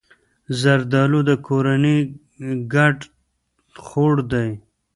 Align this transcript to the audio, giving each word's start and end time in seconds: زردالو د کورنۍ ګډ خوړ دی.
زردالو 0.61 1.19
د 1.29 1.31
کورنۍ 1.47 1.99
ګډ 2.73 2.97
خوړ 3.85 4.15
دی. 4.31 4.49